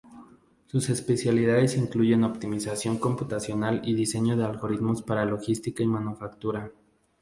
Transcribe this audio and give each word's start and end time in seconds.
Sus 0.65 0.89
especialidades 0.89 1.77
incluyen 1.77 2.23
optimización 2.23 2.97
computacional 2.97 3.81
y 3.85 3.93
diseño 3.93 4.35
de 4.35 4.45
algoritmos 4.45 5.03
para 5.03 5.25
logística 5.25 5.83
y 5.83 5.87
manufactura. 5.87 6.71